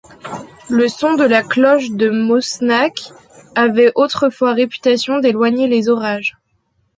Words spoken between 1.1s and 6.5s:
de la cloche de Mosnac avait autrefois réputation d'éloigner les orages.